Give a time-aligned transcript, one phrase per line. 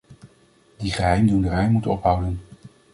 [0.81, 2.39] Die geheimdoenerij moet ophouden.